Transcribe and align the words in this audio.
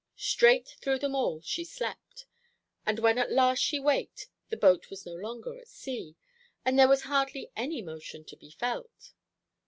Straight 0.15 0.67
through 0.81 0.97
them 0.97 1.13
all 1.13 1.41
she 1.41 1.63
slept; 1.63 2.25
and 2.87 2.97
when 2.97 3.19
at 3.19 3.31
last 3.31 3.59
she 3.61 3.79
waked, 3.79 4.29
the 4.49 4.57
boat 4.57 4.89
was 4.89 5.05
no 5.05 5.13
longer 5.13 5.55
at 5.59 5.67
sea, 5.67 6.15
and 6.65 6.79
there 6.79 6.87
was 6.89 7.03
hardly 7.03 7.51
any 7.55 7.83
motion 7.83 8.25
to 8.25 8.35
be 8.35 8.49
felt. 8.49 9.13